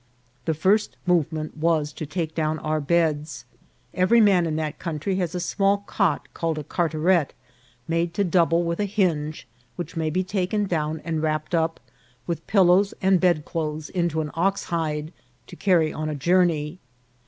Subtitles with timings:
[0.45, 3.45] The first movement was to take down our beds.
[3.93, 7.35] Every man in that coun try has a small cot called a cartaret,
[7.87, 11.79] made to double with a hinge, which may be taken down and wrap ped up,
[12.25, 15.13] with pillows and bedclothes, in an oxhide,
[15.45, 16.79] to carry on a journey.